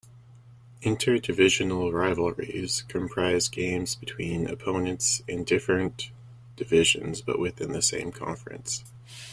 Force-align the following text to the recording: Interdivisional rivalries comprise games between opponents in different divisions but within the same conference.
Interdivisional 0.81 1.93
rivalries 1.93 2.81
comprise 2.87 3.47
games 3.47 3.93
between 3.93 4.47
opponents 4.47 5.21
in 5.27 5.43
different 5.43 6.09
divisions 6.55 7.21
but 7.21 7.37
within 7.37 7.71
the 7.71 7.83
same 7.83 8.11
conference. 8.11 8.83